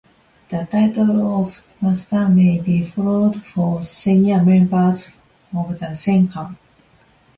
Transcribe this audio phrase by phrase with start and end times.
[0.49, 5.09] The title of "Master" may be followed for senior members
[5.53, 6.57] of the Sangha.